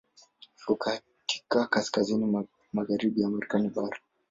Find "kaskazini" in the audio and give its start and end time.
1.67-2.47